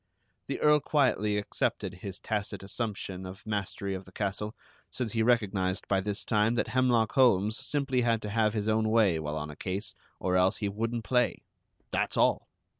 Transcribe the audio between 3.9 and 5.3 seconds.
of the castle, since he